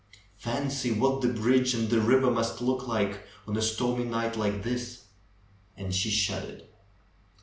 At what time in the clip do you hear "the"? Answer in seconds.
1.21-1.27, 1.91-2.01